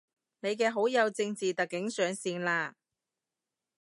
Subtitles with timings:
[0.39, 2.73] 你嘅好友正字特警上線喇